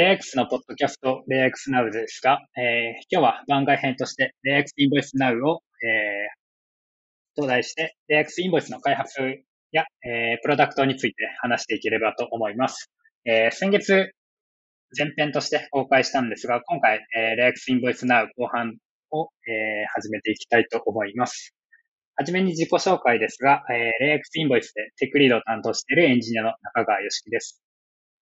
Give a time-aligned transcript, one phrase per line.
[0.00, 9.20] LayX のポッドキャスト LayX Now ですが、えー、今日は番外編として LayX Invoice Now を、えー、と題して LayX Invoice の開発
[9.72, 12.90] や、えー、プロダクトについて話していければと思います。
[13.26, 14.14] えー、先月
[14.96, 18.76] 前編として公開したんですが、今回、えー、LayX Invoice Now 後半
[19.10, 21.54] を、えー、始めていきたいと思います。
[22.16, 27.60] はじめに自己紹介ですが、えー、LayX Invoice でテックリードを担当しているエンジニアの中川よしきです。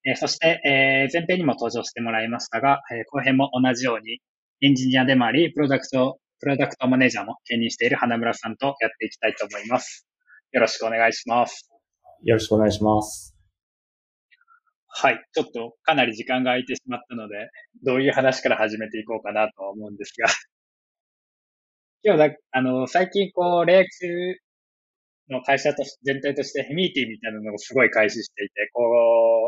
[0.04, 4.20] えー、そして、えー、前編にも登場してもらいましたが、えー、後編も同じように
[4.60, 10.06] エンジニアでもあり、プロダクト、プロダクトマネージャーも兼任している花村さんとやっていきたいと思います。
[10.52, 11.68] よろしくお願いします。
[12.24, 13.38] よろしくお願いします。
[14.88, 15.24] はい。
[15.32, 17.50] ちょっとかなり時間が空いてしまったので、
[17.84, 20.26] どういう話から始めていこうかなと思うんですが。
[22.02, 24.40] 今日だ、あの、最近こう、レーク
[25.32, 29.47] の会社と全体としてミーティーみたいなのをすごい開始していて、こ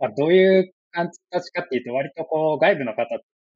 [0.00, 3.04] まあ、どういう形かっていうと、割とこう、外部の方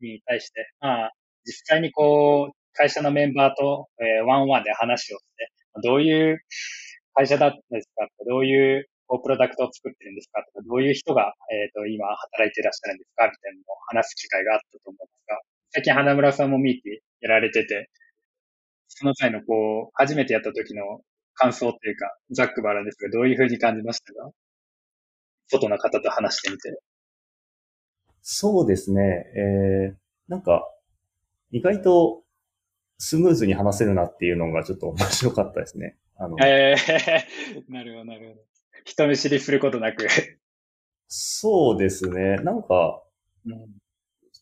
[0.01, 1.13] に対して、まあ、
[1.45, 5.51] 実際にこう、会社のメンバーと、えー、ワンワンで話をして、
[5.83, 6.39] どういう
[7.15, 17.91] 会社だったんですかどういうこうプロダクトを作ってるんですかとか、どういう人が、えっ、ー、と、今働いていらっしゃるんですかみたいなのを話す機会があったと思うんですが、最近花村さんもミーティーやられてて、
[18.89, 21.01] その際のこう、初めてやった時の
[21.35, 24.31] 感想っていうか、ざっくばらんですが、どういうふうに感じましたか？
[25.49, 26.81] 外の方と話してみて。
[28.23, 29.03] そうですね。
[29.37, 29.97] えー、
[30.29, 30.69] なんか、
[31.51, 32.25] 意外と
[32.99, 35.97] スムーズに話せるなっていうのがちょっと面白かったですね。
[36.17, 38.41] あの、えー、 なるほど、なるほど。
[38.85, 40.07] 人見知りすることなく。
[41.09, 42.37] そうですね。
[42.39, 43.03] なんか、
[43.47, 43.67] うん、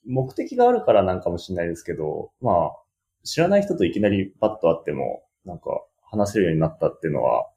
[0.06, 2.76] 目的があるからなんかもしれないですけど、まあ、
[3.24, 7.50] 知らない人といきなりパッと会っても、なんか話せるようになったっていうのは、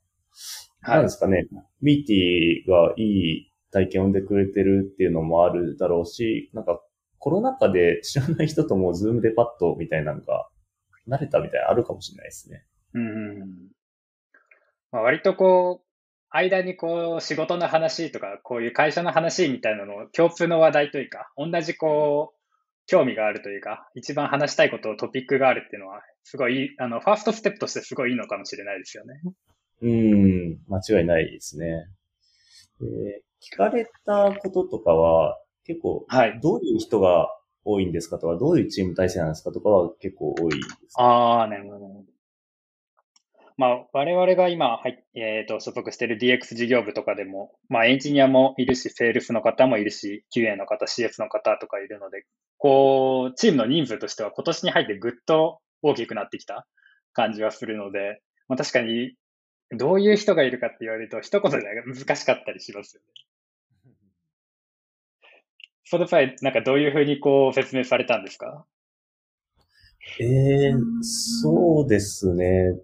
[0.87, 1.47] なんですかね、
[1.81, 6.81] Meety がいい体験を生んでくれてるっていうのもあるだろうし、なんか
[7.19, 10.47] コロナ禍で知らない人とも Zoom でパッとみたいなのが
[11.07, 12.65] 慣れたみたいなあるかもしれないですね。
[12.93, 13.39] うん。
[14.91, 15.85] まあ、割とこう、
[16.29, 22.35] 間にこう仕事の話とか、こういう会社の話みたいなのを共通の話題というか、同じこう、
[22.87, 29.21] 興味があるというか、一番話したいことをトピックがあるっていうのは、すごい、あの、ファーストステップとしてすごいいいのかもしれないですよね。
[29.81, 31.87] うん、間違いないですね。
[32.81, 36.39] えー、聞かれたこととかは、結構、はい。
[36.41, 37.27] どういう人が
[37.63, 42.05] 多いんですかとか、どういうチーム体制なんですかとかは結構多いです、ああ、なるほど。
[43.57, 52.25] まあ、我々が今、はい、えっ、ー、と、所属している DX 事業部とかでも、まあ、エンジニアもいるし、セールスの方もいるし、QA の方、CS の方とかいるので、
[52.57, 56.67] こう、チームの人数としては今年に入ってぐっと大きくなってきた
[57.13, 59.15] 感じはするので、まあ、確かに
[59.71, 63.07] どういう人がいるかって言われると、一言で難しかったりしますよね。
[65.83, 68.65] その際、なんかどういうふうにこう説明されたんですか？
[70.19, 72.77] ええー、そうですね。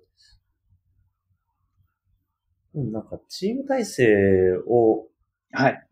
[2.73, 4.07] なんかチーム体制
[4.67, 5.07] を、
[5.51, 5.87] はい。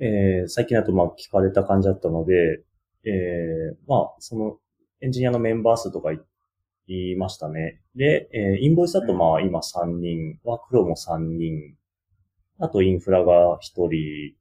[0.00, 2.62] えー、最近だとまあ聞かれた感じだったので、
[3.04, 4.58] えー、まあ、その
[5.00, 6.10] エンジニアのメンバー数とか
[6.88, 7.80] いましたね。
[7.94, 11.76] で、えー、インボイスだとまあ今3人、ワークフローも3人、
[12.58, 14.34] あとインフラが1人、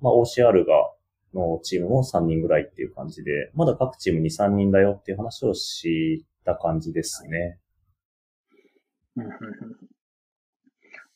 [0.00, 0.92] まあ OCR が、
[1.32, 7.60] のチームも3人ぐらいっていう感じで、まだ各チーム2、3人だよっていう話をした感じですね。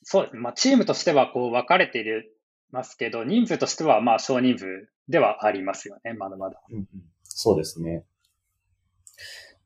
[0.04, 0.40] そうですね。
[0.40, 2.34] まあチームとしてはこう分かれている
[2.74, 4.66] ますけど、人数としてはまあ少人数
[5.08, 6.60] ではありますよね、まだまだ。
[6.70, 6.88] うんうん、
[7.22, 8.04] そうですね。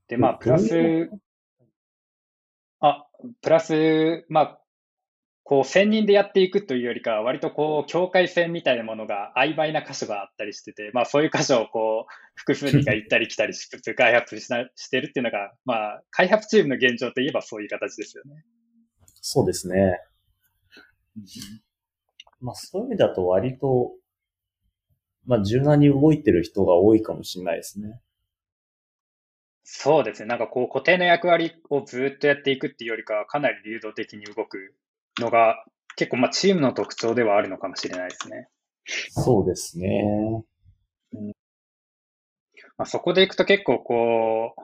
[0.08, 1.10] で、まあ、プラス、
[2.80, 3.06] あ、
[3.42, 4.60] プラス、まあ、
[5.44, 18.44] こう、専任でやっていくというよりかは、割とこう、境界線みたいなものが曖昧な箇所があったりしてて、まあ、そういう箇所をこう、複数人が行ったり来たりし、 開発しなしてるっていうのが、まあ、開発チームの現状といえばそういう形ですよね。
[19.22, 19.98] そうですね。
[22.40, 23.94] まあ、そういう意味だと割と、
[25.24, 28.00] まあ、柔軟に動いてる人が多いかもしれないですね。
[29.70, 30.28] そうですね。
[30.28, 34.74] なんかこう固定の役割をずっとやっていくっていうよりかは、かなり流動的に動く
[35.20, 35.62] のが、
[35.94, 38.48] 結構まあチームの特徴ではあるのかもしれないですね。
[38.86, 40.42] そうですね。
[41.12, 41.32] うん
[42.78, 44.62] まあ、そこでいくと結構こう、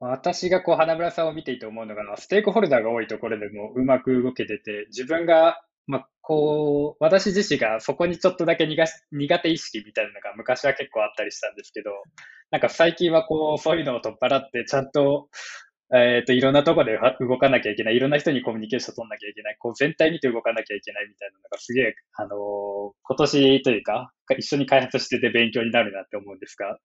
[0.00, 11.90] 私がこう花村さんを見ていて思うのが、ステークホルダーが多いところでもうまく動けてて、自分がまあ、こう、私自身がそこにちょっとだけ苦苦手意識みたいなのが昔は結構あったりしたんですけど、
[12.50, 15.28] なんか最近はこう、そういうのを取っ払って、ちゃんと、
[15.94, 26.78] えっ、ー、と、いろんなところで動かなきゃいけない、いろんな人にコミュニケーション取んなきゃいけない、こう全体見て動かなきゃいけないみたいなのがすげえ、あのー、今年というか、一緒に開発してて勉強になるなって思うんですが、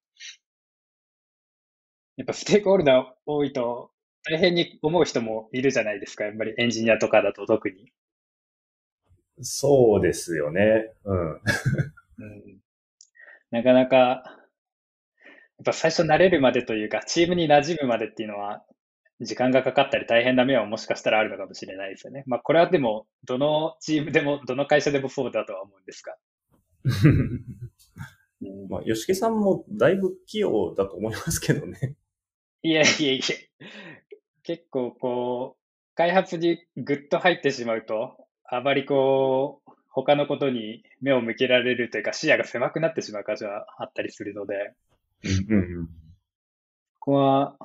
[2.18, 3.90] やっぱステークホルダー多いと
[4.24, 7.92] 大変に思う人もいるじゃないですか、やっぱりエンジニアとかだと特に。
[9.42, 10.94] そうですよね。
[11.04, 11.32] うん。
[11.34, 11.42] うん、
[13.52, 14.24] なかなか、や
[15.64, 18.66] っぱ最初慣れるまでというか、チームに馴染むまでっていうのは、
[19.20, 22.24] 時間がかかったり大変な面はもしかしたらあるのかもしれないですよね。
[22.26, 26.18] まあこれはでも、どのチームでも、どの会社でもそうだとは思うんですが。
[28.70, 31.96] まあ、吉木さんもだいぶ器用だと思いますけどね。
[32.64, 33.22] いやいやいや、
[34.44, 35.62] 結構こう、
[35.96, 38.21] 開発にぐっと入ってしまうと、
[38.54, 44.74] あまりこう、他のことに目を向けられるというか視野が狭くなってしまう感じはあったりするので、
[47.00, 47.56] ここは、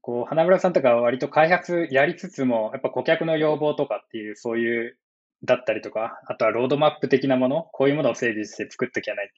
[0.00, 4.96] こう、花村さんとかは割と開発やりつつも、やっぱ顧客の要望とかっていう、そういう、
[5.44, 9.32] だったりとか、あとはロードマップ的なもの、こういうものを整備して作っていけない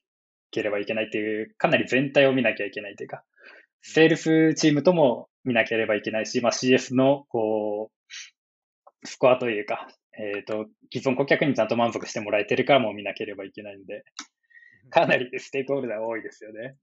[0.50, 3.24] ければいけないっていう、かなり全体を見なきゃいけないというか、
[3.80, 9.88] セールスチームとも見なければいけないし、まあ、CS の、こう、スコアというか、
[10.18, 14.04] えっ、ー、と、既存顧客にちゃんと満足してもらえてるかも見なければいけないので、
[14.90, 16.76] かなりステークホルダー多いですよね。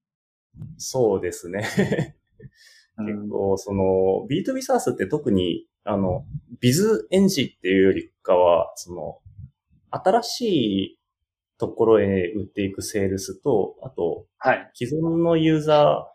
[0.77, 2.15] そうですね。
[2.97, 6.25] 結構、その、B2B サースって特に、あの、
[6.61, 9.19] ビズエンジっていうよりかは、その、
[9.91, 10.99] 新しい
[11.57, 14.71] ところへ売っていくセールスと、あと、はい。
[14.73, 16.07] 既存のユーザ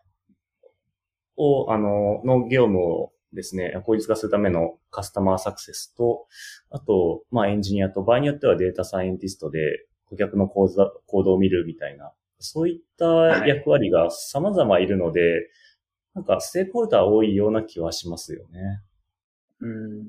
[1.38, 6.26] ーを、あの、の業務をですね、効率化するためのカスタマーサクセスと、
[6.70, 15.48] あと、まあエンジニアと、場合によってはデータサイエンティストで顧客の行動を見るみたいな、そういった役割が様々いるので、はい、
[16.16, 18.82] なんかステークホルダー多いような気はしますよね。
[19.60, 20.08] うん。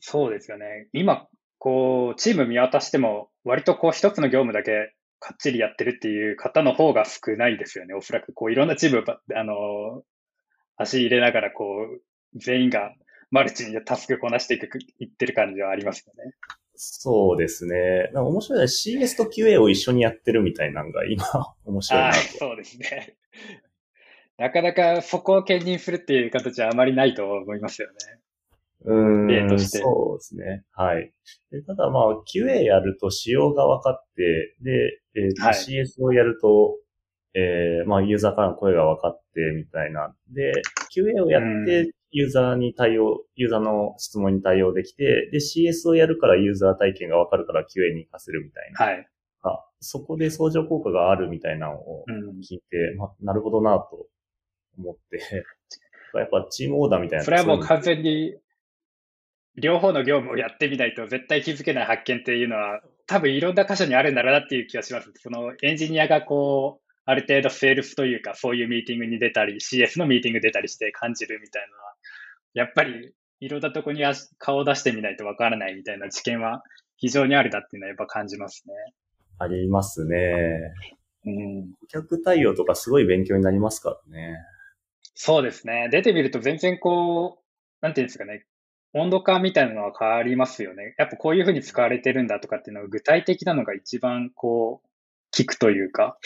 [0.00, 0.88] そうですよね。
[0.92, 1.28] 今、
[1.58, 7.94] こう、チーム見渡しても、割とこう一つの業務だけかっちりやってるっていう方の方が少ないですよね。
[7.94, 10.02] おそらく、こういろんなチーム、あの、
[10.76, 12.92] 足入れながら、こう、全員が
[13.30, 16.32] マルチにタスクこなしていく、いってる感じはありますよね。
[16.76, 18.10] そうですね。
[18.14, 21.24] 面白い CS と QA を一緒にやってるみたいなのが今、
[21.64, 22.18] 面白いなと。
[22.18, 23.16] そうですね。
[24.38, 27.94] なかなかそこを兼任するっていう形はあまりないと思いますよね。
[28.84, 29.26] うん。
[29.26, 29.78] 例として。
[29.78, 30.64] そうですね。
[30.72, 31.12] はい。
[31.50, 36.76] でただまあ、QA やると仕様が分かって、で、えーはい、CS をやると、
[37.36, 40.14] えー、まあ、ユーザーからの声が分かって、みたいな。
[40.32, 40.52] で、
[40.90, 48.86] QA をやって、ユーザーに対応、ユーザーの質問に対応できて、で、CS をやるからユーザー体験が分かるから QA に活かせるみたいな。
[48.86, 49.08] はい。
[49.42, 52.04] あそこで相乗効果があるみたいなのを
[52.42, 54.06] 聞いて、うん、まあ、なるほどなと
[54.78, 55.18] 思って、
[56.18, 57.24] やっぱチームオーダーみたいな。
[57.24, 58.38] それはもう完全に、
[59.58, 65.12] 両方の業務をやってみないと絶対気づけない発見っていうのは、多分いろんな箇所にあるんだろうなっていう気がします。
[65.16, 71.94] そのエンジニアがこう、ある程度セールスというか、そういうミーティングに出たり、CS のミーティング出たりして感じるみたいなのは、
[72.52, 74.02] やっぱりいろんなとこに
[74.38, 76.62] 顔を出してみないとわからないみたいな知見は
[76.96, 78.74] 非常にあるなっていうのはやっぱ感じますね。
[79.38, 80.74] ありますね。
[81.26, 81.72] うん。
[81.80, 84.38] 顧客対応とかすごい勉強になりますからね。
[85.14, 85.88] そうですね。
[85.92, 87.44] 出てみると全然こう、
[87.82, 88.46] なんていうんですかね、
[88.94, 90.94] 温度感みたいなのは変わりますよね。
[90.98, 94.86] やっぱこういうふうに使われてるんだとかっていうのが具体的なのが一番こう、
[95.36, 96.16] 聞くというか、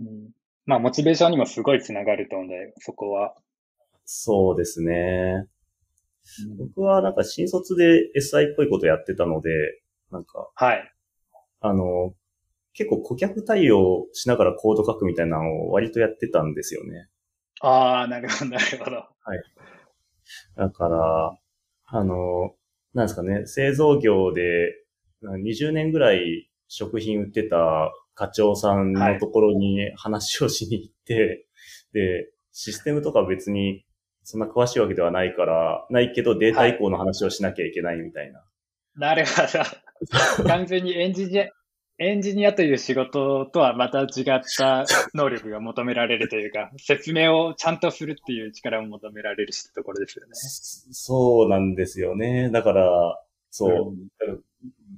[0.00, 0.30] うん、
[0.66, 3.34] まあ、モチベーションにもすごいつながると思うんで、そこは。
[4.04, 5.46] そうですね。
[6.50, 9.50] うん、僕はなんか新卒で SI っぽいことやってたので、
[10.10, 10.92] なんか、はい。
[11.60, 12.14] あの、
[12.74, 17.08] 結構顧客対応しながらコード書くみたいなのを割とやってたんですよね。
[17.60, 18.96] ああ、なるほど、なるほど。
[18.96, 19.08] はい。
[20.56, 21.38] だから、
[21.86, 22.54] あの、
[22.92, 24.74] なんですかね、製造業で
[25.22, 31.46] 20年ぐらい食品売ってた課長さんのところに話をしに行って、はい、
[31.92, 33.84] で、システムとか別に
[34.24, 38.40] そんな詳しいわけではないから、ないけどデータ移行の話をしなきゃいけないみたいな。
[38.40, 38.44] は
[38.96, 39.42] い、なるほ
[40.42, 40.44] ど。
[40.48, 41.46] 完全にエンジニア、
[41.98, 50.32] エンジニアという仕事とはまた違った能力が求められるというか、 説明をちゃんとするっていう力を求められるところですよね。
[50.34, 52.50] そうなんですよね。
[52.50, 53.96] だから、そう、
[54.26, 54.42] うん、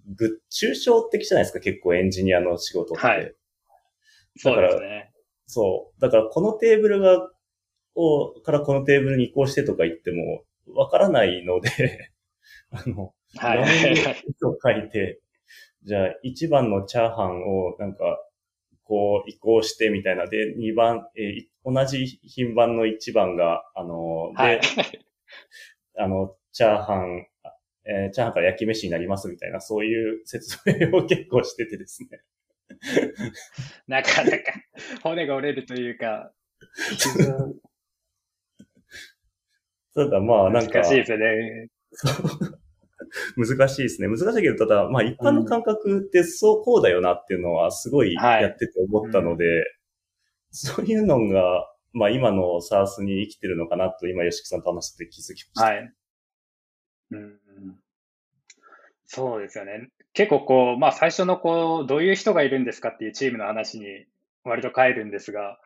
[0.08, 3.06] ぐ、抽象的じゃないですか、結構エンジニアの仕事って。
[3.06, 3.34] はい。
[4.36, 5.12] そうですね。
[5.46, 6.00] そう。
[6.00, 7.30] だからこのテーブルが、
[7.94, 12.12] を、からこのテーブルに移行してとか言っても、わからないので
[12.70, 13.64] あの、はい。
[14.40, 15.20] と書いて、
[15.82, 18.22] じゃあ、一番のチャーハンを、なんか、
[18.84, 24.60] こう移行してみたいなで、2番、えー、同じ品番の1番が、あの、で、はい、
[25.98, 27.26] あの、チャーハン、
[27.88, 32.20] えー、チャーハンから焼き飯になりますみたいな、そういう説明を結構しててですね。
[33.88, 34.36] なかなか
[35.02, 36.32] 骨が折れるというか、
[39.94, 40.80] ただまあなんか。
[40.80, 41.70] 難しいですね。
[43.36, 44.08] 難しいですね。
[44.08, 49.64] 難しいけど、ただ、まあ一般の感覚ってそうこうだよなっていうのはすごいやってて思ったので、はいうん、
[50.50, 55.64] そういうのが、まあ今のサースに生きてるのかなと今、吉木さんと話して気づきました。
[55.64, 55.90] はい。
[57.10, 57.40] うん、
[59.08, 59.88] そうですよね。
[60.12, 63.86] 結構こう、まあ最初のこう、どういう人がいるんですかっていうチームの話に
[64.44, 65.58] 割と変えるんですが、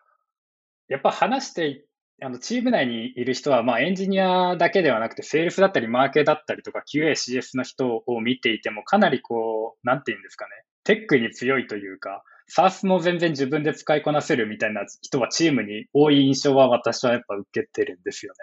[0.88, 1.84] やっぱ話して
[2.24, 10.50] あのチーム内にいる人は、まあ、エンジニアだけではなくて、セールスだったり、マーケだったりとか、QA、CS の人を見ていても、かなりこう、なんていうんですかね、
[10.84, 12.22] テックに強いというか、
[12.54, 18.34] SARS も全然自分で使いこなせるみたいな人はチームに多い印象は私はやっぱ受けてるんですよ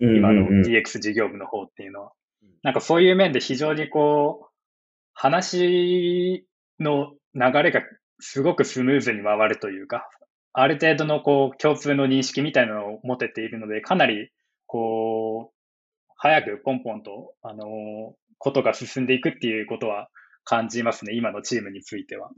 [0.00, 0.08] ね。
[0.16, 2.12] 今の DX 事業部の方っていうのは。
[2.68, 4.46] なんかそういう面で非常にこう、
[5.14, 6.46] 話
[6.78, 7.80] の流れが
[8.20, 10.06] すごくスムーズに回るというか、
[10.52, 14.28] ある程度のこう共通の認識みたいなのを持てているので、かなり
[14.66, 15.54] こう、
[16.18, 17.64] 早くポンポンと、あの、
[18.36, 20.10] ことが進んでいくっていうことは
[20.44, 22.28] 感じますね、今のチームについては。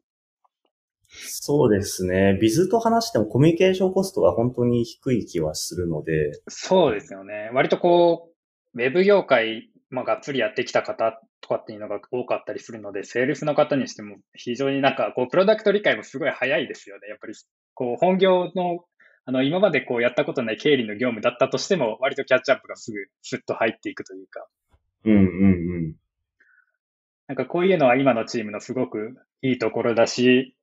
[1.09, 2.39] そうですね。
[2.41, 6.41] ビズと話してもコミュニケーションコストが本当に低い気はするので。
[6.47, 7.51] そうですよね。
[7.53, 8.31] 割とこ
[8.77, 17.09] う、ウェブ業界、まあ、がっつりやってきた方とかっていうのが多かったりするので、セールスの方にしても非常になんか、こう、プロダクト理解もすごい早いですよね。
[17.09, 17.35] やっぱり
[17.75, 18.85] こう、本業の、
[19.27, 24.47] あの、今までこう、やったことない経理の業務だったとしても、割とキャッチアップがすぐ、スッと入っていくというか。
[25.05, 25.25] うんうんう
[25.89, 25.95] ん。
[27.27, 30.57] なんかこういうのは今のチームのすごくいいところだし、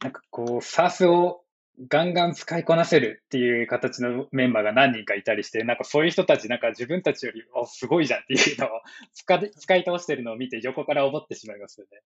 [0.00, 1.44] なんかこう、SARS を
[1.88, 8.68] ガンガン使いこなせるっていう形のメンバーが何人かいたりして、なんかそういう人たち、なんか自分たちより、お、すごいじゃんっていうのを
[9.14, 12.02] 使使い倒してるのを見て横から思ってしまいますよね。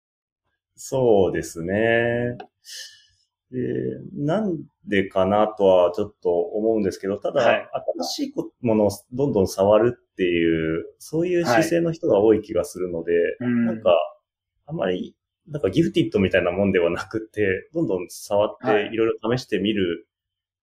[0.76, 2.36] そうですね。
[3.50, 3.58] で、
[4.14, 7.68] なんでかなとはちょっと思うんですけど、ただ、はい、
[7.98, 13.96] 新しいものをどんどん触るっていう、そういう姿勢の人が多い気がするので、はい、なんか、
[14.66, 15.16] あまり、
[15.48, 18.96] なんかギフティッドみたいなもんではなくて、 どんどん触ってい。
[18.96, 20.06] ろいろ試してみる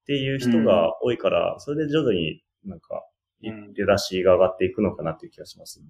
[0.02, 3.06] っていう人が多いから、それで徐々になんか、
[3.40, 5.86] 出だしが上がっていくのかなっていう気がします、ね、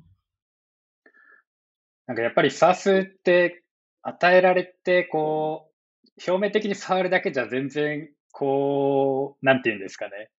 [2.06, 3.62] なんかやっぱり SARS って
[4.02, 10.30] 与えられて、こう、表面的に触るだけじゃ全然、こう、なんて言うんですかね。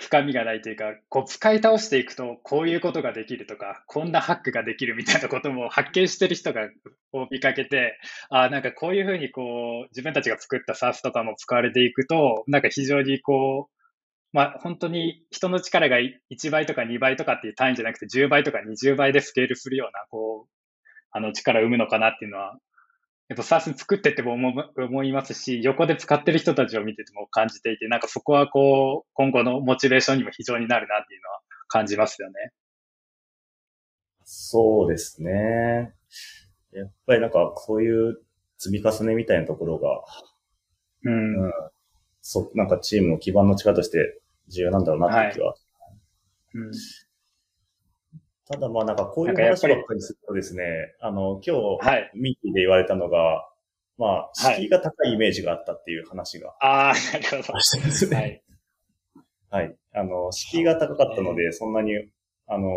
[0.00, 6.62] 深みがないというか、こう使い倒していくと、こういうことができるとか、こんなハックができるみたいなことも発見してる人が
[7.12, 7.98] を見かけて、
[8.30, 9.42] ああなんかこういうふうにこ
[9.84, 13.74] う、自分たちが作った SARS とかも使われていくと、なんか非常にこう、
[14.32, 20.50] まあ本当に人の力が1倍とか2倍とかっていう単位じゃなくて10倍とか20倍でスケールするような、こう、
[21.12, 22.56] あの力を生むのかなっていうのは
[23.30, 24.34] やっぱ SARS 作ってても
[24.76, 32.34] 思いますし、横で使ってる人たちを見てても感じていて、なんかそこはこう、今後のモチベーションにも非常になるなっていうのは感じますよね。
[34.24, 35.94] そうですね。
[36.72, 38.20] やっぱりなんかそういう
[38.58, 40.02] 積み重ねみたいなところが、
[41.04, 41.52] うん、うん、
[42.20, 45.58] そなんかチームの基盤の力として重要なんだろうなって気は、はい。
[46.54, 46.70] うん
[48.50, 50.64] ただまあなんかこういう話ばっかりするとですね、
[51.00, 53.46] あの、今日、はい、ミーティーで言われたのが、
[53.96, 56.48] まあ、敷居が高いイメージがあったっていう話が。
[56.60, 58.16] ああ、なるほど。
[58.16, 58.42] はい。
[59.50, 59.76] はい。
[59.94, 61.92] あの、敷居が高かったので、そんなに、
[62.48, 62.70] あの、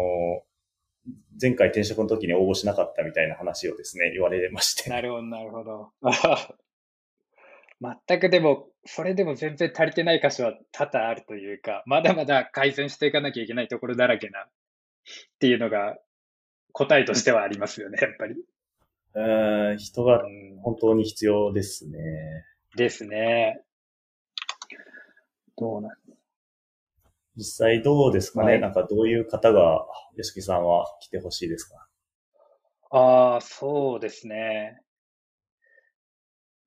[1.41, 4.91] 前回転職の時に応募しなかったみたいな話をですね、言われまして。
[4.91, 5.91] なるほど、なるほど。
[8.07, 14.47] 全くでも、それでも全然足りてない箇所は多々あるというか、まだまだ改善していかなきゃいけないところだらけな
[15.35, 15.97] っていうのが
[16.71, 18.35] 答えとしてはありますよね、やっぱり。
[19.15, 20.23] うん、人が
[20.63, 21.99] 本当に必要ですね。
[22.75, 23.61] ですね。
[25.55, 25.91] どうなん？
[27.35, 29.85] 実際どうですかね、はい、なんかどういう方が、
[30.17, 31.87] 吉木さんは来てほしいですか？
[32.89, 34.81] ああ、そうですね。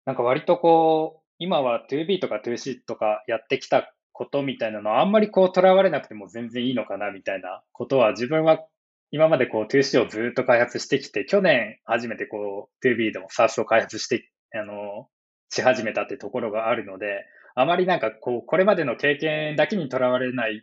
[0.05, 8.65] なんか割とこう、今は 2B とか 2C とかやってきたことみたいなのはあんまりこう囚われなくても全然いいのかなみたいなことは自分は
[9.11, 15.09] 今までこう 2C をずっと開発してきて、去年初めてこう 2B でも SARS を開発して、あの、
[15.51, 20.61] し始めたってところがあるので、あまりなんかこう、これまでの経験だけにとらわれないっ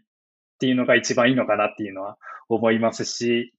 [0.60, 2.18] ていうのが一番いいのかなっていうのは
[2.50, 3.54] 思いますし、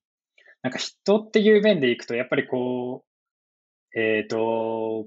[0.62, 3.04] なんか人っていう面でいくと、やっぱりこ
[3.94, 5.06] う、えっ、ー、と、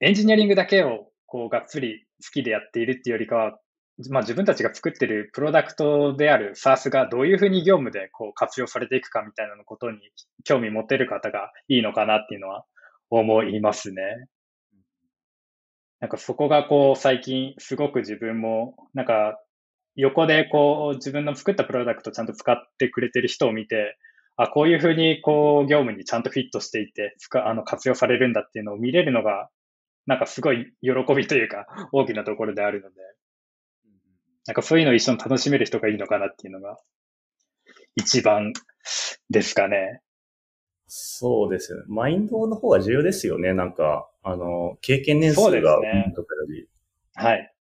[0.00, 3.58] エンジニアリングだけを、こう、がっつり好きでやっているっていうよりかは、
[4.10, 9.98] まあ自分たちが作ってるプロダクトである SARS がどういうふうに業務でこう活用されていくかみたいなのことに
[10.44, 12.64] 興味持てる方がいいのかなっていうのは
[13.10, 14.02] 思いますね。
[16.00, 19.38] なんかそこがこう最近すごく自分もなんか
[19.96, 23.96] 横でこう自分の作ったプロダクトちゃんと使ってくれてる人を見て、
[24.36, 29.48] あ、こういうふうにこう業務にちゃんとフィットしていて、あの活用されるんだっていうのを見れるのが、
[30.06, 32.96] なんかすごい喜びというか大きなところであるので、
[34.46, 36.78] なんかそういうのを一緒に楽しめる人がいいのかなっていうのが
[37.96, 38.52] 一番
[39.30, 40.00] ですかね。
[40.86, 41.84] そうですよね。
[41.88, 43.54] マインドの方が重要ですよね。
[43.54, 46.12] なんか、あの、経験年数が、ね、
[47.14, 47.54] はい。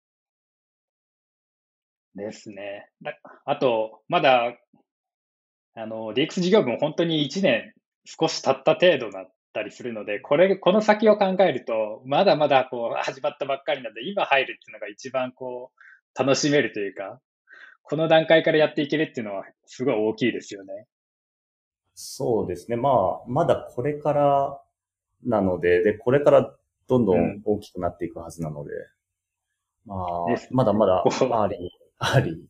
[2.14, 2.88] ですね。
[3.44, 4.58] あと、まだ、
[5.74, 7.72] あの、DX 事業部も本当に1年
[8.04, 15.78] 少し経った程度だったりするので、これ、この先を考えると、まだまだこう、始まったばっかりなんで、今入るっていうのが一番こう、
[16.18, 17.20] 楽しめるというか、
[17.82, 20.86] この段階からやっていけるっていうのは、すごい大きいですよね。
[21.94, 22.76] そうですね。
[22.76, 24.60] まあ、まだこれから
[25.24, 26.54] なので、で、これから
[26.88, 28.70] どんどん大きくなっていくはずなので、
[29.86, 32.46] うん、まあ、まだまだ、あり、あり。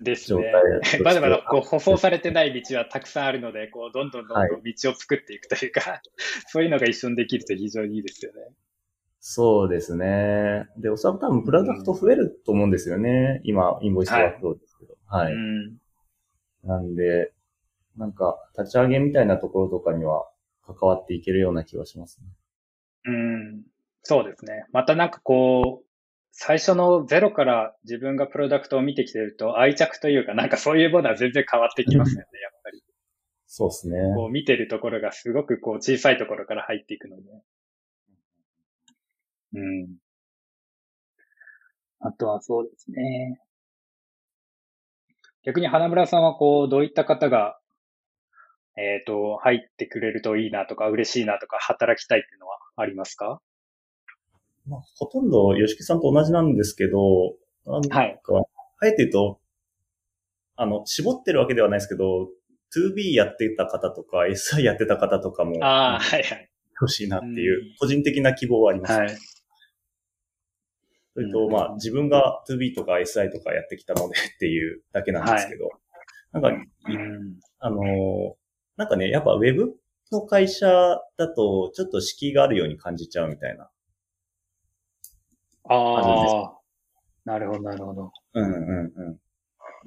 [0.00, 0.52] ですね。
[1.04, 6.00] まだまだこう舗装されてない道はたくさんあるので、こうどんどんどんどん道を作っていくというか、はい、
[6.48, 8.40] そういうのが一緒にできると非常にいいですよね。
[9.26, 10.68] そうですね。
[10.76, 13.40] で、おそらく多分プロダクト増えると思うんですよね。
[13.42, 14.98] うん、今、インボイスワークフローですけど。
[15.06, 15.24] はい。
[15.24, 15.78] はいうん、
[16.62, 17.32] なんで、
[17.96, 20.28] なんか、立ち上げみたいなところとかには
[20.66, 22.26] 関わっていけるような気はしますね。
[23.06, 23.62] うん。
[24.02, 24.66] そうですね。
[24.72, 25.86] またなんかこう、
[26.30, 32.84] 最初のゼロから自分がプロダクトを見てきてると愛着というか、なんかそういうものは全然変わってきますよね、やっぱり。
[33.46, 33.96] そうですね。
[34.14, 37.22] こう見てるところがすごくこう小さいところから入っていくので。
[39.54, 39.96] うん。
[42.00, 43.40] あとはそうですね。
[45.44, 47.58] 逆に花村さんはこう、どういった方が
[48.76, 53.40] えっ、ー、と、入ってくれるといいなとか、嬉しいなとか、働きたいっていうのはありますか？
[54.66, 57.36] まあ、ほとんど吉木さんと同じなんですけど、
[57.66, 58.20] なんか、はい、
[58.80, 59.40] あえて言うと、
[60.56, 62.28] あの、絞ってるわけではないですけど、
[62.76, 66.50] 2B やってた方とか、SI やってた方とかも、ああ、はいはい。
[66.80, 68.92] 欲しいなっていう、個人的な希望はあります。
[68.92, 69.16] はい。
[71.14, 75.76] それと、まあ、自分が 2B とか SI とかやってきたので っていうだけなんですけど、はい、
[76.32, 76.48] なんか、
[76.88, 78.36] うん、あの、
[78.76, 79.76] なんかね、やっぱウェブ
[80.10, 80.66] の会社
[81.16, 83.70] だと、ちょっと敷居があるように感じちゃうみたいな。
[85.68, 86.58] ああ。
[87.24, 88.12] なるほど、なるほど。
[88.34, 89.20] うんうんうん。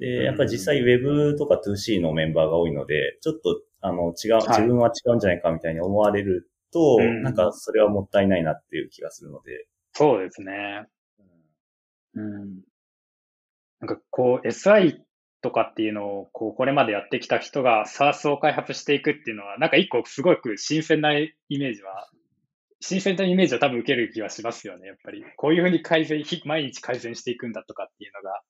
[0.00, 9.66] で、やっぱり実際ウェブとか 2C のメンバーが多いので、ちょっと、あの、違う、自分は違うんじゃないかみたいに思われると、はい、なんかそれはもったいないなっていう気がするので。
[9.92, 10.86] そうですね。
[12.14, 12.62] うん。
[13.80, 15.04] なんかこう、SI
[15.40, 22.08] とかっていうのを、こう、これまでやってきた人が SARS を開発していくっていうのは、なんか一個すごく新鮮なイメージは、
[22.80, 25.24] 新鮮なイメージは多分受ける気はしますよね、やっぱり。
[25.36, 28.42] こういうふうに改善、毎日改善していくんだとかっていうのが、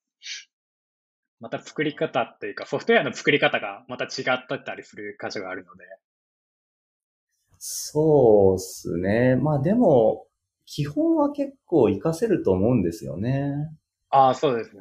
[1.40, 5.84] また作り方というか、ソフトウェアの作り方がまた違ったりする箇所があるので。
[7.58, 9.36] そうっすね。
[9.36, 10.27] まあでも、
[10.70, 13.54] 基本は結構活かせると思うんですよね。
[14.10, 14.80] ああ、そうですね。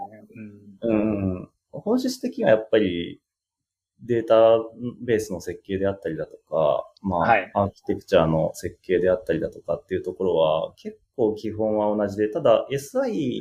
[0.83, 1.37] うん。
[1.37, 1.49] うん。
[1.71, 3.21] 本質的にはやっぱり
[4.01, 4.35] データ
[5.01, 13.39] ベースの設計であったりだとか、まあ、はい、アーキテクチャの設計であったりだとかっていうところは結構基本は同じで、ただ SI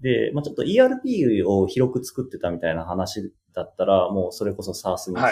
[0.00, 5.26] で、うん、まあちょっと ERP を広く作ってたみたいな話だったら、もうそれこそ SARS に近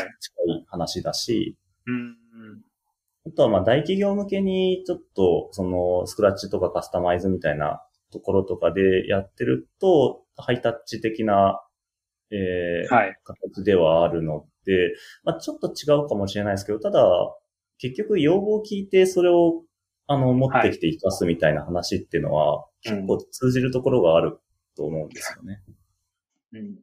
[0.48, 2.27] い話だし、はい、うん
[3.28, 11.60] あとはまあ大企業向けにちょっとそのスクラッチとかカスタマイズみたいなところとかでやってると、ハイタッチ的な
[12.30, 17.02] えー、はい、形ではあるので、まあ、ちょっと違うかもしれないですけど、ただ、
[17.78, 19.62] 結局要望を聞いてそれを、
[20.06, 24.38] あの、持ってきて活かすみたいな話っていうのは、結構通じるところがある
[24.76, 25.62] と思うんですよね。
[26.52, 26.76] うん。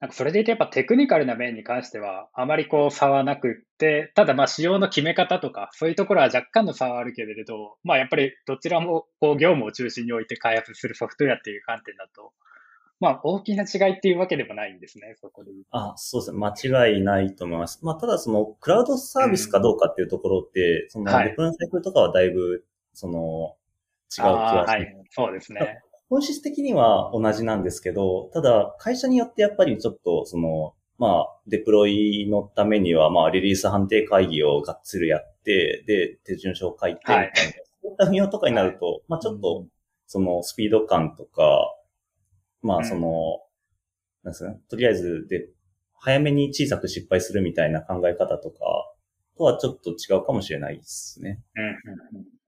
[0.00, 12.32] なんかそれで言うとやっぱテクニカルな面に関しては、あまりこう差はなくって、ただまあ仕様の決め方とか、そういうところは若干の差はあるけれど、まあやっぱりどちらもこう業務を中心に置いて開発するソフトウェアっていう観点だと、
[13.00, 15.50] まあ、大きな違いっていうわけでもないんですね、そこで。
[15.70, 16.38] あ、そうですね。
[16.38, 17.80] 間違いないと思います。
[17.82, 23.56] まあ、ただその、クラウドサービスかどうかっていうところって、うん、その、デプロイサイクルとかはだいぶ、その、
[24.14, 24.78] 違う気がする。
[24.78, 25.80] はい、そうですね。
[26.10, 37.32] 本質的には同じなんですけど、ただ、会社によってやっぱりちょっと、その、まあ、デプロイのためには、まあ、リリース判定会議をがっつりやって、で、手順書を書いて、はい、
[37.80, 39.66] そういった運用とかになると、はい、まあ、ちょっと、
[40.08, 41.72] その、スピード感とか、
[42.60, 43.06] まあ、その、うん、
[44.24, 45.48] なんですかね、とりあえず、で、
[45.94, 48.58] 早めに小さく失敗するみたいな考え方とか、
[49.38, 51.40] とはちょっと違うかもしれないですね。
[51.54, 51.70] うんうん
[52.18, 52.39] うん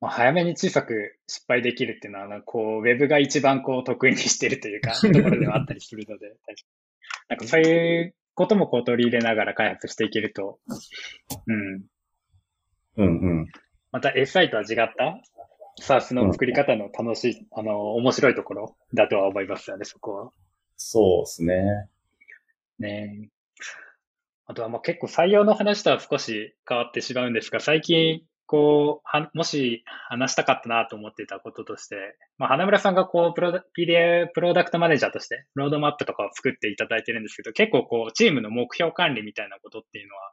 [0.00, 6.34] まあ、早めに小さく失敗できるっていうのは、こう、ウェブが一番こう得意にしてるというか、 ところではあったりするので、
[7.28, 10.58] なんかそういうこともこう取り入れながら開発していけると、
[11.46, 11.84] うん。
[12.96, 13.46] うんうん。
[13.92, 15.20] また SI とは違った
[15.80, 20.32] SARS の作り方の楽しい、うん、あの、面白いところだとは思いますよね、そこは。
[20.76, 21.88] そうですね。
[22.78, 23.28] ね
[24.46, 40.32] あとはまあ結構採用の話とは少し変わってしまうんですが、最近こう、は、もし話したかったなと思っていたこととして、まあ、花村さんがこう、プロ、PDA プロダクトマネージャーとして、ロードマップとかを作っていただいてるんですけど、結構こう、チームの目標管理みたいなことっていうのは、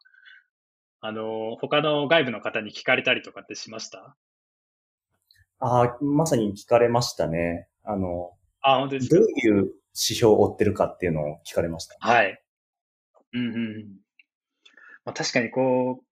[1.02, 4.16] あの、他の外部の方に聞かれたりとかってしました？
[5.60, 7.68] ああ、まさに聞かれましたね。
[7.84, 11.96] あの、あ本当ですどういう指標を追ってるかっていうのを聞かれました。
[12.00, 12.42] はい。
[13.34, 13.86] うんうん。
[15.06, 16.07] まあ、確かにこう、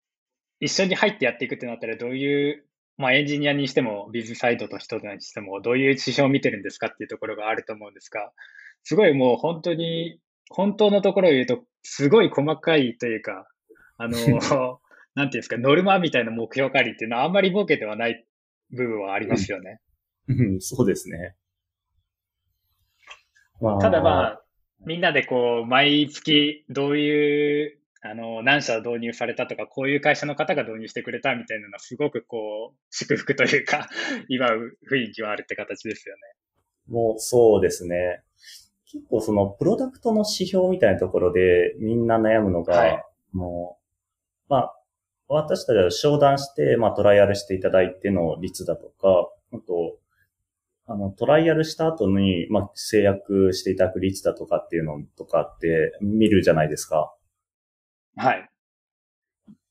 [0.59, 2.65] 一緒に入ってやっていくってなったら、どういう、
[2.97, 8.31] まあ、エンジニアにしても、ビズサイドと人にしても、どういう指標を見てるんですかっていうところがあると思うんですが、
[8.83, 13.47] すごいもう本当に、本当のところを言うと、すごい細かいというか、
[13.97, 14.17] あの、
[15.15, 18.25] なんていうんですか、ノルマみたいな目標管理っていうのはあんまり設けてはない
[18.71, 19.79] 部分はありますよね。
[20.27, 21.35] うん、そうですね。
[23.61, 24.41] まあ、ただまあ、
[24.85, 33.89] みんなでこう、毎月どういうあの、何社導入されたとか、こういう会社の方が導入してくれたみたいなのは、すごくこう、祝福というか、
[34.29, 36.21] 祝う雰囲気はあるって形ですよね。
[36.87, 38.21] もう、そうですね。
[38.91, 43.79] 結構その、プロダクトの指標みたいなところで、みんな悩むのが、はい、も
[44.47, 44.75] う、まあ、
[45.27, 49.97] 私たちは商談して、まあ、トライアルしていただいての率だとか、あと、
[50.85, 57.11] あの、トライアルした後に、まあ、制約していただく率だとかっていうのとかって見るじゃないですか。
[58.15, 58.49] はい。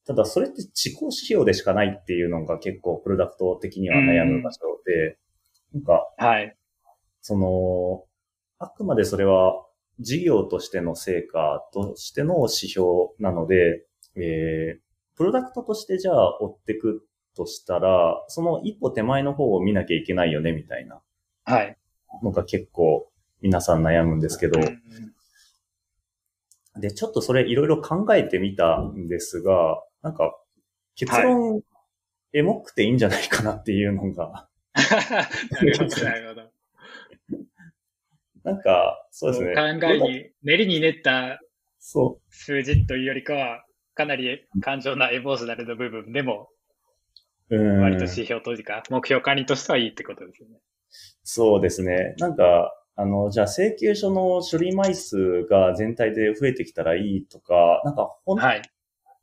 [0.07, 5.18] ただ、それって自己指標でしかないっていうのが結構プロダクト的には悩む場所で、
[5.72, 6.57] なんか、はい。
[7.22, 8.04] その、
[8.59, 9.54] あくまでそれは
[10.00, 12.87] 事業としての成果としての指標
[13.18, 21.00] なので、えー、プロダクトとしてじゃあ追っていくとしたら、その一歩手前の方を見なきゃいけないよね、みたいな。
[21.44, 21.76] はい。
[22.22, 23.11] のが結構
[23.42, 24.61] 皆さん悩むんですけど、
[26.76, 30.37] で、ちょっとそれいろいろ考えてみたんですが、なんか、
[30.96, 31.62] 結論、
[32.32, 36.54] エモくていいんじゃないかなっていうのが なるほど、なるほど。
[38.44, 39.54] なんか、そうですね。
[39.54, 41.40] 考えに、練りに練った
[41.78, 46.50] 数字というよりかは、かなり感情なエモーショナルの部分でも、
[47.48, 50.58] 割と指標というか、目標管理としてはいいってことですよね。
[51.22, 52.14] そうですね。
[52.18, 58.62] なんか、あの、じゃあ請求書の処理枚数が全体で増えてきたらいいとか、なんかほん、はい、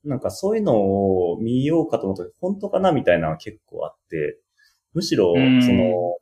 [0.03, 0.75] なんかそういうの
[1.31, 4.39] を見ようかと思ったら本当かなみたいなのは結構あって、
[4.93, 6.17] むしろ、その、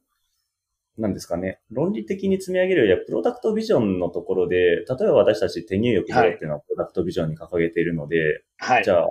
[1.00, 9.08] なんですかね、論理的に積み上げるよりは、プロダクトビジョンのところで、例えば私たち手入力ゼロっていうのはプロダクトビジョンに掲げているので、はい、じゃあ、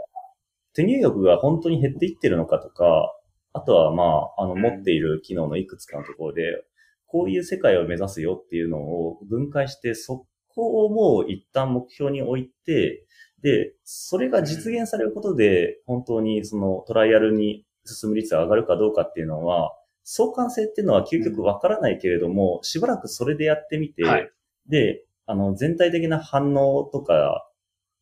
[0.74, 3.14] 手入力が本当に減っていってるのかとか、
[3.55, 6.62] あとはまあ、あの、持っている機能のいくつかのところで、
[7.09, 13.07] こういう世界を目指すよっていうのを分解して、そこをもう一旦目標に置いて、
[13.42, 19.73] で、それが実現されることで、本当にそのトライアルに進む率が上がるかどうかっていうのは、
[20.05, 24.31] 相関性っていうのは究極わからないけれども、しばらくそれでやってみて、はい、
[24.68, 27.47] で、あの、全体的な反応とか、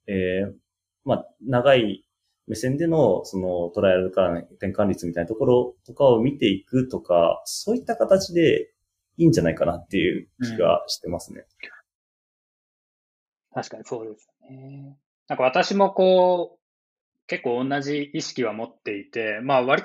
[0.07, 0.53] えー、
[1.05, 2.05] まあ、長い
[2.47, 8.71] 目線での、そのトライアルからの転換率みたいなところとかを見ていくとか、そういった形で
[9.17, 11.45] いいんじゃないかなっていう気がしてますね。
[13.53, 14.97] 確かにそうですね。
[15.29, 16.59] なんか私もこう、
[17.27, 19.83] 結構同じ意識は持っていて、まあ割、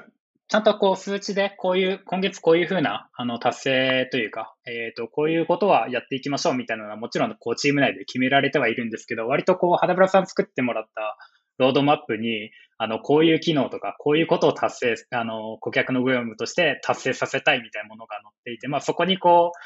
[0.48, 11.18] ちゃんとこう数値でこういう、今月こういうふうなあの達成というか、えっ、ー、と、こういうことはやっていきましょうみたいなのはもちろんこうチーム内で決められてはいるんですけど、割とこう、肌ブラさん作ってもらった
[11.58, 12.52] ロードマップに、
[12.84, 19.60] あの、こういう機能とか、こういうことを達成、あの、顧客の業務として達成させたいみたいなものが載っていて、まあそこにこう、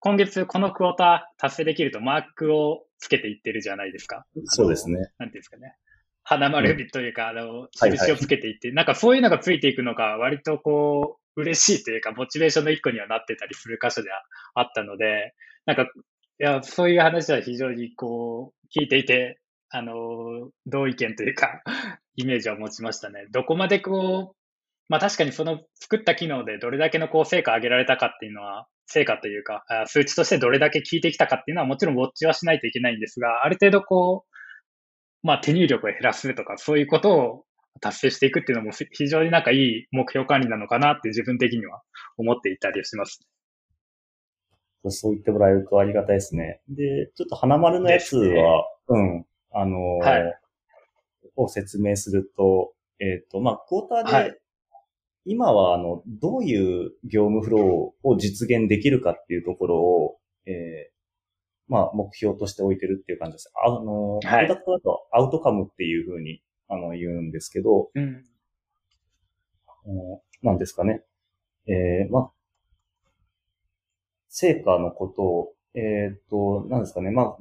[0.00, 4.24] 今月このクォーター達成できるとマークをつけていってるじゃないですか。
[4.44, 4.96] そうですね。
[4.96, 5.76] なんていうんですかね。
[6.22, 14.22] 花丸というか、うん、あの、印をつけていって、なんかそういうのがついていくのが割とこう、嬉しいというか、モチベーションの一個にはなってたりする箇所では
[14.54, 15.34] あったので、
[15.66, 15.86] なんかい
[16.42, 21.62] や、そういう話は非常にこう、聞いていて、あの、同意見というか、
[22.16, 23.26] イメージを持ちましたね。
[23.30, 24.36] どこまでこう、
[24.88, 37.44] まあ確かにその作った機能でどれだけのこう成果上げられたかっていうのは、成果というか、数値としてどれだけ効いてきたかっていうのはもちろんウォッチはしないといけないんですが、ある程度こう、まあ手入力を減らすとか、そういうことを
[37.80, 41.82] 達成していくっていうのも非常になんかいい目標管理なのかなって自分的には
[42.18, 43.26] 思っていたりします。
[44.86, 46.60] そう言ってもらえるとありがたいですね。
[46.68, 50.40] で、ちょっと花丸のやつは、ね、うん、あのーはい、
[51.36, 54.38] を説明すると、えっ、ー、と、まあ、クォーターで、はい、
[55.26, 60.94] 今は、あの、どういう業務フローを実現できるかっていうところを、えー、
[61.68, 63.50] まあ、目標として置いてるっていう感じです。
[63.64, 68.24] あの、プロダクトだとアウトカムっていうふうに、あの、言うんですけど、うん、
[70.42, 71.02] なんですかね。
[71.66, 72.32] えー、まあ、
[74.28, 77.10] 成果のことを、えっ、ー、と、なんですかね。
[77.10, 77.36] まあ、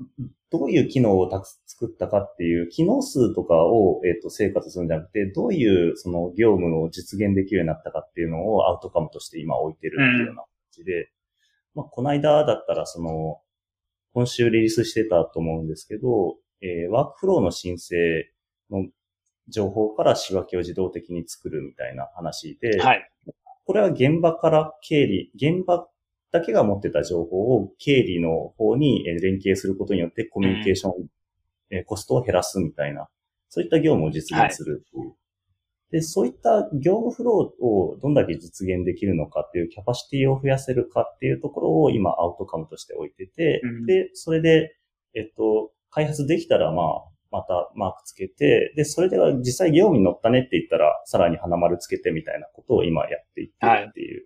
[0.51, 11.07] どういう機能をたく作ったかっていう、機能数とかを、えっ、ー、と、成果とするんじゃなくて、どういうその業務を実現できるようになったかっていうのをアウトカムとして今置いてるっていうような感じで、うん、
[11.75, 13.39] まあ、この間だったらその、
[14.13, 17.95] 今週リリースしてたと思うんですけど、えー、ワークフローの申請
[18.71, 18.87] の
[19.47, 23.09] 情報から仕分けを自動的に作るみたいな話で、はい。
[23.65, 25.87] これは現場から経理、現場
[26.33, 30.93] だけが持ってた情報を経理の方に連携することによってコミュニケーション、
[31.71, 33.07] うん、コストを減らすみたいな、
[33.49, 34.99] そういった業務を実現するいう。
[34.99, 35.11] はい、
[35.91, 44.75] で、そういった業務フローをどんだけ実現できるのかっていうキャパシティを増やせるかっていうところを今アウトカムとして置いてて、うん、で、それで、
[45.13, 46.85] えっと、開発できたらまあ、
[47.29, 54.25] またマークつけて、で、それでは実際業務に乗ったねって言ったら、さらに花丸つけてみたいなことを今やっていってるっていう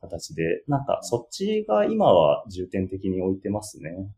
[0.00, 4.10] 形で、なんかそっちが今は重点的に置いてますね。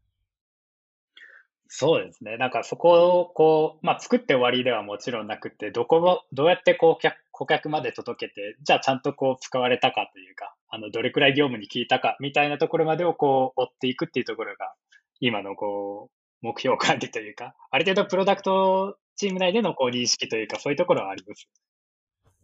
[1.72, 2.36] そうですね。
[2.36, 14.74] なんかそこをこう、まあ作って終わりではもちろんなくて、どこも、どうやってこう客、顧客まで届けて、じゃあちゃんとこう使われたかというか、あの、どれくらい業務に効いたかみたいなところまでをこう追っていくっていうところが、
[15.20, 21.48] 今のこう、目標管理というか、ある程度プロダクトチーム内でのこう認識というか、そういうところはあります。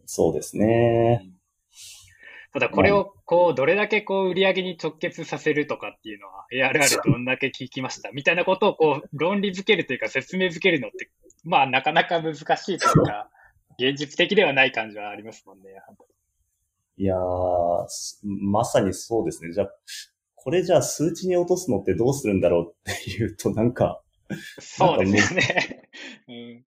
[0.05, 1.36] そうですね。
[2.53, 11.09] うんただこれをこう、どれだけこう売り上げに直結させるとかっていうのは ARR どんだけ聞きましたみたいなことをこう論理づけるというか説明づけるのって、
[11.43, 12.45] まあなかなか難しい
[12.77, 13.29] というか、
[13.77, 15.65] 現実的ではない感じはありますもんね。
[16.97, 17.87] いやー、
[18.23, 19.53] まさにそうですね。
[19.53, 19.71] じゃあ、
[20.35, 24.01] これじゃあ数値に落とすのってどうするんだろうっていうとなんか、
[24.59, 25.89] そうですよね。
[26.27, 26.66] うん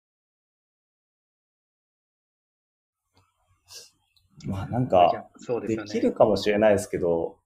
[4.49, 5.29] まあなんか、
[5.67, 7.39] できるかもしれないですけど、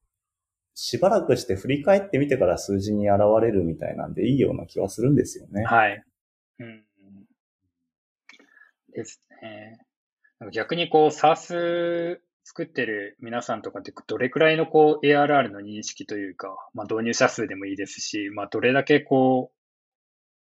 [0.74, 5.64] しばらくして振り返ってみてから数字に現れるみたいなんでいいような気はするんですよね。
[5.64, 6.02] はい。
[6.60, 6.84] うん。
[8.94, 9.78] ですね。
[10.52, 19.52] 逆にこう、サース作ってる皆さんとかってどれくらいのこう ARR の認識というか、まあ導入者数でもいいですし、まあどれだけこ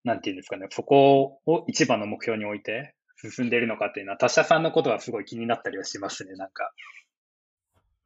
[0.05, 2.95] う、なんていうんですかね、そこを一番の目標に置いて、
[3.31, 6.73] 進んでいるのかっていうのは、他社さんのことはすごい気になったりはしますね、なんか。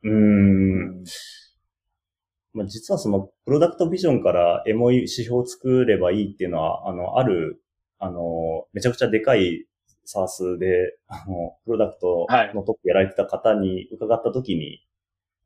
[0.02, 1.04] うーん。
[2.52, 7.62] まあ、実はその、プロダクトビジョンからエモい指標を作ればいいっていうのは、あの、ある、
[7.98, 9.66] あの、めちゃくちゃでかい
[10.04, 14.86] サースで、あの、プロダクトのトップやられてた方に伺った時に、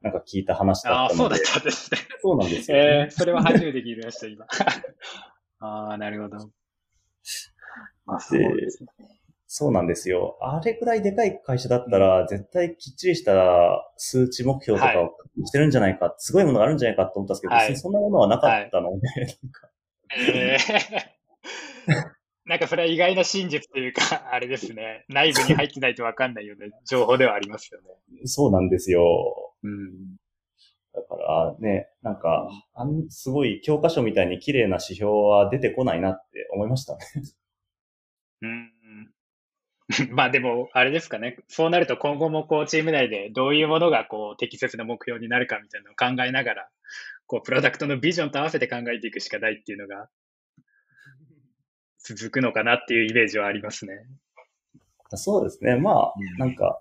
[0.03, 1.35] なんか聞いた話だったので。
[1.35, 1.99] ああ、そうだったんですね。
[2.23, 4.47] そうなんですよ、ね、えー、それは初めて聞きました、今。
[5.61, 6.51] ああ、なるほど。
[8.07, 8.89] まあ、そうですね。
[9.53, 10.39] そうなんですよ。
[10.41, 13.33] あれくらいでかい会社だったら、絶対きっちりした
[13.97, 15.11] 数値目標とかを
[15.45, 19.69] してるんじゃないか、はい、すごいものがあるんじゃないかと思ったんですけど、はい、そんなものはなかったので、はい、なんか。
[20.17, 21.95] えー、
[22.47, 25.05] なんかそれは意外な真実というか、あれですね。
[25.09, 27.89] 内部に入ってないとわかんないような情報ではありますよね。
[28.27, 29.03] そうなんですよ。
[29.65, 30.15] うん。
[30.95, 37.01] だからね、なんか、あんすごい教科書みたいに綺麗な指標は出てこないなって思いましたね。
[38.43, 38.80] うん。
[40.11, 41.37] まあでも、あれですかね。
[41.49, 46.69] そうなると今後もこうチーム内でどういうものがこう適切な目標になるかみたいなのを考えながら、
[47.27, 50.09] こうプロダクトのビジョンと合わせて考えていくしかないっていうのが
[51.99, 54.07] 続くのかなっていうイメージはありますね。
[55.17, 55.77] そうですね。
[55.77, 56.81] まあ、なんか、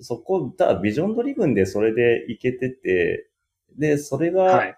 [0.00, 3.28] そこ、だビジョンドリブンでそれでいけてて、
[3.76, 4.77] で、それが、はい、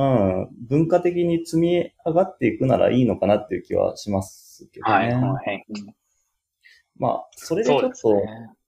[0.00, 4.92] うん、文化的に積み上がっていくならいいのかなっていう気はしますけどね。
[4.92, 5.12] はい。
[5.12, 5.66] はい、
[6.96, 8.22] まあ、それでちょっと、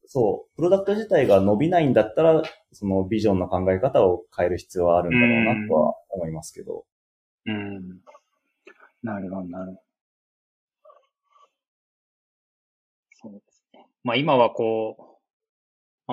[0.05, 2.43] そう、プロダクト自体が伸びないんだったら、
[2.73, 6.85] そのビジョンの考え方を変える必要はあるんだろうなとは思いますけど。
[7.47, 8.01] うん。
[9.03, 9.83] なるほど、なるほど。
[13.15, 13.87] そうですね。
[14.05, 15.12] まあ今はこう、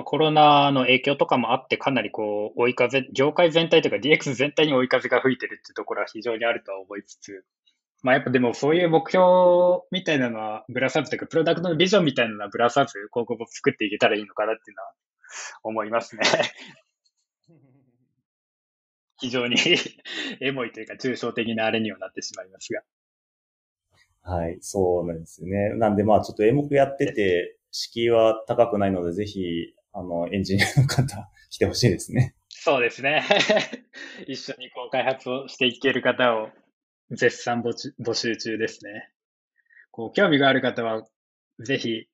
[0.00, 7.44] あ、コロナの影響とかもあって、かなりこう、追い風、業界全体というか DX 全体に追い風が吹いてるっていうところは非常にあるとは思いつつ、
[8.02, 9.22] まあやっぱでもそういう目標
[9.90, 14.94] みたいなのはぶらさずというか、プロダクトのビジョンみたいなのはぶらさず、広告を作っていけたらいいのかなっていうのは
[15.64, 16.22] 思いますね。
[19.20, 19.56] 非常に
[20.40, 22.80] エモいというか抽象的なあれにはなってしまいますが。
[24.22, 25.74] はい、そうなんですよね。
[25.74, 32.34] なんでまあちょっとエモくやってて、敷居は高くないので、ぜひ、あの、エンジニアの方、来てほしいですね。
[32.48, 33.24] そうですね。
[34.28, 36.50] 一緒にこう開発をしていける方を
[37.10, 39.10] 絶賛募集中ですね。
[39.90, 41.06] こう、興味がある方は、
[41.58, 42.06] ぜひ、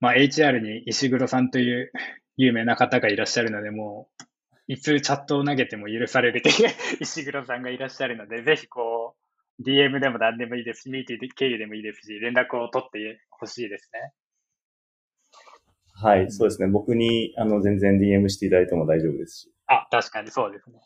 [0.00, 1.92] まあ、HR に石黒さんという
[2.36, 6.54] 有名な方がいらっしゃるので、もう、いつチャットを投げても許されるという
[7.00, 9.16] 石黒さんがいらっしゃるので、ぜひこ
[9.58, 14.12] う、DM でも何でもいいですし、ミーティング経由でもいいですし、連絡を取ってほしいですね。
[16.00, 16.68] はい、そうですね。
[16.68, 19.52] 僕に、あの、全然 DM していただいても大丈夫ですし。
[19.66, 20.78] あ、確かにそうですね。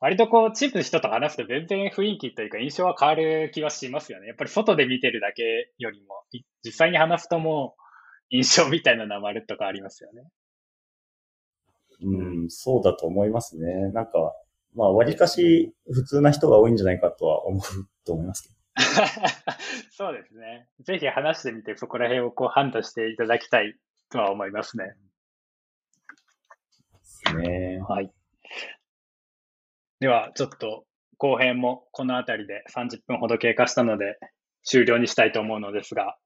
[0.00, 4.28] 割とこう、チープの人と話すと全然雰囲気というか印象は変わる気はしますよね。
[4.28, 6.22] やっぱり外で見てるだけよりも、
[6.62, 7.82] 実際に話すともう、
[8.30, 10.22] 印象みたいなのはまるとかありますよね。
[12.02, 13.90] うん、そうだと思いますね。
[13.92, 14.34] なんか、
[14.74, 17.62] まあ、割かし普通な人が多いんじゃないかとは思う
[18.04, 18.54] と思いますけど。
[19.90, 20.68] そうですね。
[20.80, 23.74] ぜひ話してみて、そこら辺をこう判断していただきたい
[24.10, 24.94] とは思いますね。
[27.36, 27.80] ね。
[27.88, 28.10] はい。
[30.00, 30.84] では、ちょっと
[31.18, 34.18] 後編もこの辺りで30分ほど経過したので
[34.62, 36.16] 終了にしたいと思うのですが、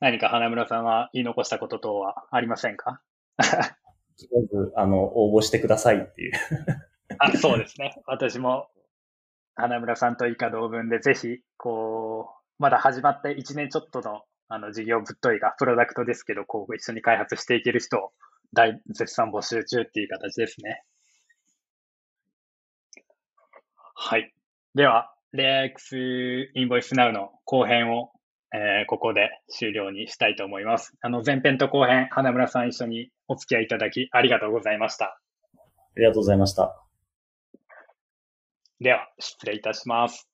[0.00, 3.00] 何か花村さんは言い残したこと等はありませんか？
[3.38, 6.32] とりあえず、あの、応募してくださいっていう
[7.18, 8.02] あ、そうですね。
[8.06, 8.68] 私も
[9.54, 18.10] 花村さんと以下同文でぜひ、こう、まだ始まって1年ちょっとのあの、事業ぶっといが、プロダクトですけど、こう、一緒に開発していける人を
[18.52, 20.82] 大絶賛募集中っていう形ですね。
[23.94, 24.34] はい。
[24.74, 25.96] では、レ x
[26.56, 28.10] インボイスナウの後編を、
[28.52, 30.96] えー、ここで終了にしたいと思います。
[31.00, 35.04] あの、前編と後編、花村さん一緒にお付き合いいただきありがとうございました。
[35.04, 35.20] あ
[35.96, 36.76] りがとうございました。
[38.80, 40.29] では、失礼いたします。